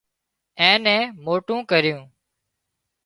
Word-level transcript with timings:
اين 0.61 0.77
نين 0.85 1.03
موٽون 1.25 1.59
ڪريون 1.71 2.03